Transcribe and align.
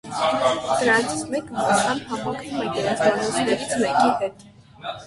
Դրանցից 0.79 1.21
մեկը 1.35 1.57
մասամբ 1.59 2.09
համընկնում 2.15 2.65
է 2.65 2.73
գերեզմանոցներից 2.79 3.79
մեկի 3.85 4.15
հետ։ 4.25 4.47